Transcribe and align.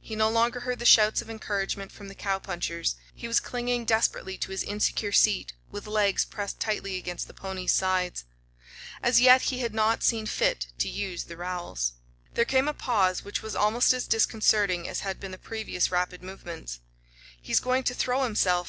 He 0.00 0.16
no 0.16 0.30
longer 0.30 0.60
heard 0.60 0.78
the 0.78 0.86
shouts 0.86 1.20
of 1.20 1.28
encouragement 1.28 1.92
from 1.92 2.08
the 2.08 2.14
cowpunchers. 2.14 2.94
He 3.14 3.28
was 3.28 3.40
clinging 3.40 3.84
desperately 3.84 4.38
to 4.38 4.50
his 4.50 4.62
insecure 4.62 5.12
seat, 5.12 5.52
with 5.70 5.86
legs 5.86 6.24
pressed 6.24 6.58
tightly 6.58 6.96
against 6.96 7.26
the 7.26 7.34
pony's 7.34 7.74
sides. 7.74 8.24
As 9.02 9.20
yet 9.20 9.42
he 9.42 9.58
had 9.58 9.74
not 9.74 10.02
seen 10.02 10.24
fit 10.24 10.68
to 10.78 10.88
use 10.88 11.24
the 11.24 11.36
rowels. 11.36 11.92
There 12.32 12.46
came 12.46 12.68
a 12.68 12.72
pause 12.72 13.22
which 13.22 13.42
was 13.42 13.54
almost 13.54 13.92
as 13.92 14.06
disconcerting 14.06 14.88
as 14.88 15.00
had 15.00 15.20
been 15.20 15.32
the 15.32 15.36
previous 15.36 15.90
rapid 15.90 16.22
movements. 16.22 16.80
"He's 17.42 17.60
going 17.60 17.82
to 17.82 17.94
throw 17.94 18.22
himself! 18.24 18.64